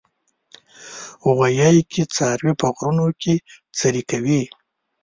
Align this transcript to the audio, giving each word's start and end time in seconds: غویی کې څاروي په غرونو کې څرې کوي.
غویی 1.35 1.77
کې 1.91 2.03
څاروي 2.15 2.53
په 2.61 2.67
غرونو 2.75 3.07
کې 3.21 3.33
څرې 3.77 4.03
کوي. 4.09 4.41